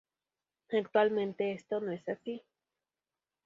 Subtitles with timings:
[0.71, 2.41] Actualmente esto no es así.